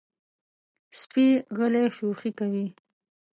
سپي 0.99 1.27
غلی 1.57 1.85
شوخي 1.97 2.31
کوي. 2.39 2.65